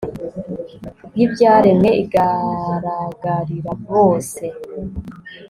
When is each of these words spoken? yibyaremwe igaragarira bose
yibyaremwe 1.17 1.89
igaragarira 2.03 3.71
bose 3.87 4.43